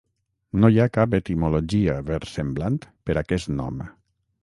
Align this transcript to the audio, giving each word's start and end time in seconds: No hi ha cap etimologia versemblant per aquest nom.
No 0.63 0.71
hi 0.73 0.81
ha 0.83 0.87
cap 0.95 1.13
etimologia 1.19 1.99
versemblant 2.09 2.83
per 3.11 3.21
aquest 3.25 3.57
nom. 3.63 3.89